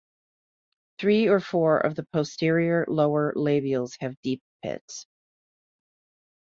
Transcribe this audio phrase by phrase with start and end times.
[0.97, 5.05] Three or four of the posterior lower labials have deep pits.